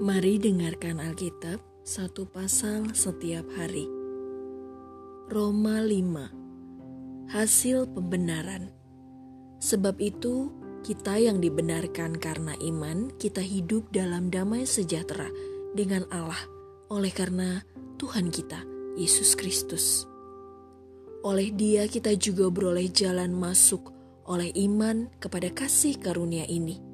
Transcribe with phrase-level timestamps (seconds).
[0.00, 3.84] Mari dengarkan Alkitab satu pasal setiap hari.
[5.28, 8.72] Roma 5 Hasil pembenaran
[9.60, 15.28] Sebab itu kita yang dibenarkan karena iman kita hidup dalam damai sejahtera
[15.76, 16.48] dengan Allah
[16.88, 17.60] oleh karena
[18.00, 18.64] Tuhan kita
[18.96, 20.08] Yesus Kristus.
[21.28, 23.92] Oleh dia kita juga beroleh jalan masuk
[24.24, 26.89] oleh iman kepada kasih karunia ini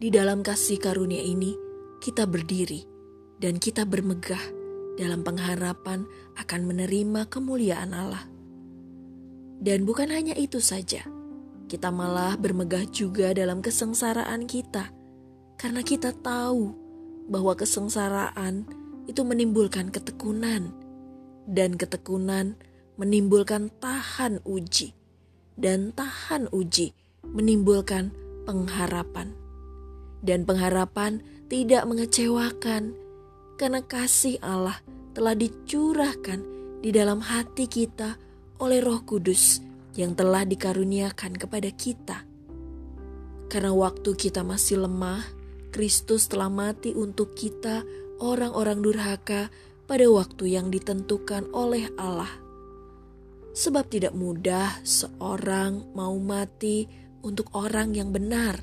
[0.00, 1.52] di dalam kasih karunia ini,
[2.00, 2.88] kita berdiri
[3.36, 4.40] dan kita bermegah
[4.96, 6.08] dalam pengharapan
[6.40, 8.24] akan menerima kemuliaan Allah.
[9.60, 11.04] Dan bukan hanya itu saja,
[11.68, 14.88] kita malah bermegah juga dalam kesengsaraan kita,
[15.60, 16.72] karena kita tahu
[17.28, 18.64] bahwa kesengsaraan
[19.04, 20.72] itu menimbulkan ketekunan,
[21.44, 22.56] dan ketekunan
[22.96, 24.96] menimbulkan tahan uji,
[25.60, 28.16] dan tahan uji menimbulkan
[28.48, 29.36] pengharapan
[30.20, 32.94] dan pengharapan tidak mengecewakan
[33.60, 34.78] karena kasih Allah
[35.12, 36.40] telah dicurahkan
[36.80, 38.16] di dalam hati kita
[38.60, 39.60] oleh Roh Kudus
[39.98, 42.24] yang telah dikaruniakan kepada kita.
[43.50, 45.26] Karena waktu kita masih lemah,
[45.74, 47.82] Kristus telah mati untuk kita,
[48.22, 49.50] orang-orang durhaka,
[49.90, 52.30] pada waktu yang ditentukan oleh Allah.
[53.50, 56.86] Sebab tidak mudah seorang mau mati
[57.26, 58.62] untuk orang yang benar,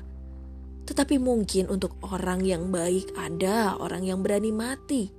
[0.88, 5.12] tetapi mungkin untuk orang yang baik ada orang yang berani mati.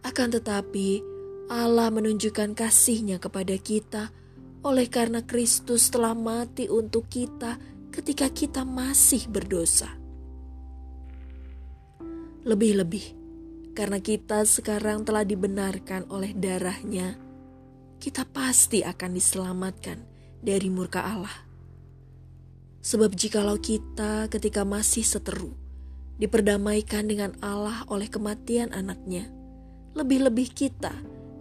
[0.00, 1.04] Akan tetapi
[1.52, 4.08] Allah menunjukkan kasihnya kepada kita
[4.64, 7.60] oleh karena Kristus telah mati untuk kita
[7.92, 9.92] ketika kita masih berdosa.
[12.48, 13.06] Lebih-lebih,
[13.76, 17.14] karena kita sekarang telah dibenarkan oleh darahnya,
[18.00, 19.98] kita pasti akan diselamatkan
[20.40, 21.51] dari murka Allah.
[22.82, 25.54] Sebab jikalau kita ketika masih seteru,
[26.18, 29.30] diperdamaikan dengan Allah oleh kematian anaknya,
[29.94, 30.90] lebih-lebih kita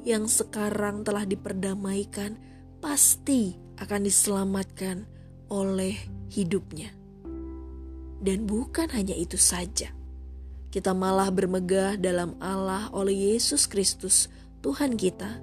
[0.05, 2.37] yang sekarang telah diperdamaikan
[2.77, 5.05] pasti akan diselamatkan
[5.49, 5.97] oleh
[6.29, 6.93] hidupnya.
[8.21, 9.89] Dan bukan hanya itu saja,
[10.69, 14.29] kita malah bermegah dalam Allah oleh Yesus Kristus,
[14.61, 15.41] Tuhan kita,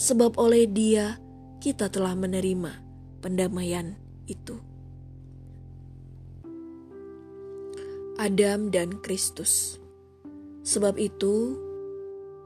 [0.00, 1.20] sebab oleh Dia
[1.60, 2.72] kita telah menerima
[3.20, 4.75] pendamaian itu.
[8.16, 9.76] Adam dan Kristus.
[10.64, 11.56] Sebab itu,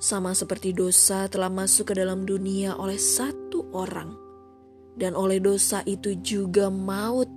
[0.03, 4.12] sama seperti dosa telah masuk ke dalam dunia oleh satu orang,
[4.98, 7.30] dan oleh dosa itu juga maut.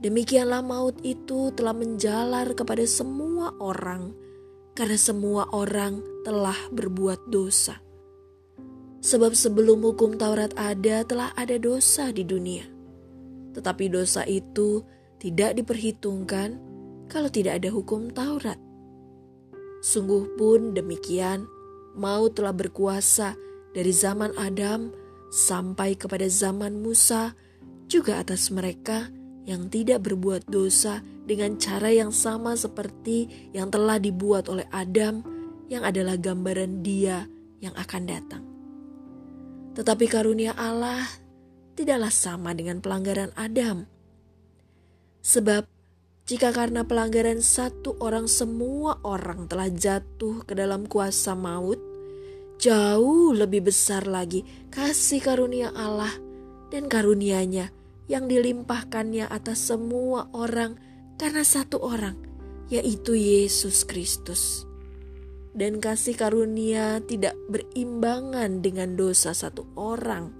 [0.00, 4.16] Demikianlah maut itu telah menjalar kepada semua orang,
[4.72, 7.78] karena semua orang telah berbuat dosa.
[9.04, 12.64] Sebab sebelum hukum Taurat ada, telah ada dosa di dunia,
[13.52, 14.80] tetapi dosa itu
[15.20, 16.73] tidak diperhitungkan
[17.08, 18.58] kalau tidak ada hukum Taurat.
[19.84, 21.44] Sungguh pun demikian,
[21.92, 23.36] maut telah berkuasa
[23.76, 24.88] dari zaman Adam
[25.28, 27.36] sampai kepada zaman Musa,
[27.90, 29.12] juga atas mereka
[29.44, 35.20] yang tidak berbuat dosa dengan cara yang sama seperti yang telah dibuat oleh Adam,
[35.68, 37.28] yang adalah gambaran Dia
[37.60, 38.44] yang akan datang.
[39.74, 41.04] Tetapi karunia Allah
[41.74, 43.84] tidaklah sama dengan pelanggaran Adam,
[45.20, 45.73] sebab
[46.24, 51.76] jika karena pelanggaran satu orang semua orang telah jatuh ke dalam kuasa maut,
[52.56, 54.40] jauh lebih besar lagi
[54.72, 56.16] kasih karunia Allah
[56.72, 57.68] dan karunianya
[58.08, 60.80] yang dilimpahkannya atas semua orang
[61.20, 62.16] karena satu orang,
[62.72, 64.64] yaitu Yesus Kristus.
[65.52, 70.32] Dan kasih karunia tidak berimbangan dengan dosa satu orang,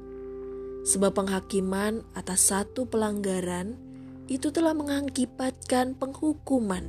[0.89, 3.94] sebab penghakiman atas satu pelanggaran
[4.27, 6.89] itu telah mengakibatkan penghukuman,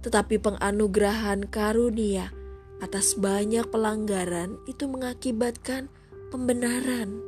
[0.00, 2.32] tetapi penganugerahan karunia
[2.78, 5.92] atas banyak pelanggaran itu mengakibatkan
[6.30, 7.20] pembenaran.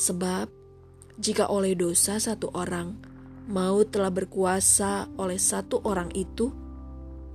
[0.00, 0.48] Sebab,
[1.20, 2.96] jika oleh dosa satu orang
[3.50, 6.48] maut telah berkuasa oleh satu orang itu,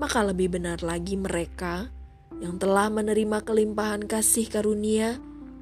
[0.02, 1.88] maka lebih benar lagi mereka
[2.44, 5.16] yang telah menerima kelimpahan kasih karunia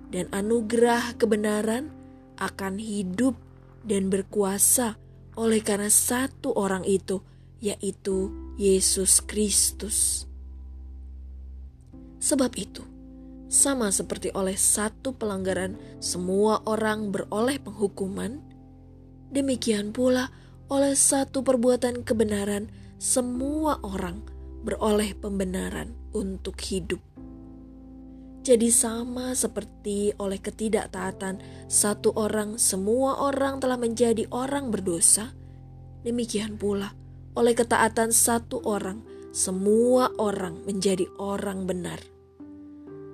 [0.09, 1.93] dan anugerah kebenaran
[2.41, 3.37] akan hidup
[3.85, 4.97] dan berkuasa
[5.37, 7.21] oleh karena satu orang itu,
[7.63, 10.27] yaitu Yesus Kristus.
[12.23, 12.83] Sebab itu,
[13.53, 18.41] sama seperti oleh satu pelanggaran semua orang beroleh penghukuman,
[19.29, 20.33] demikian pula
[20.73, 24.25] oleh satu perbuatan kebenaran semua orang
[24.63, 27.12] beroleh pembenaran untuk hidup.
[28.43, 31.39] Jadi sama seperti oleh ketidaktaatan
[31.71, 35.31] satu orang semua orang telah menjadi orang berdosa,
[36.03, 36.91] demikian pula
[37.33, 39.01] oleh ketaatan satu orang,
[39.33, 41.97] semua orang menjadi orang benar.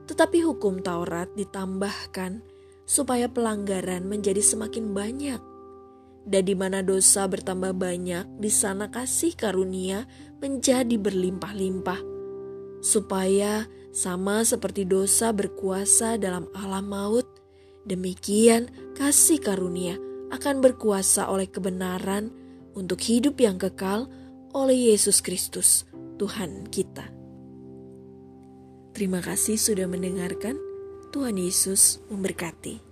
[0.10, 2.44] Tetapi hukum Taurat ditambahkan
[2.84, 5.42] supaya pelanggaran menjadi semakin banyak.
[6.26, 10.04] Dan di mana dosa bertambah banyak, di sana kasih karunia
[10.44, 12.02] menjadi berlimpah-limpah.
[12.84, 17.26] Supaya sama seperti dosa berkuasa dalam alam maut,
[17.86, 19.98] demikian kasih karunia
[20.30, 22.30] akan berkuasa oleh kebenaran
[22.78, 24.06] untuk hidup yang kekal
[24.54, 25.86] oleh Yesus Kristus,
[26.22, 27.10] Tuhan kita.
[28.94, 30.58] Terima kasih sudah mendengarkan.
[31.10, 32.89] Tuhan Yesus memberkati.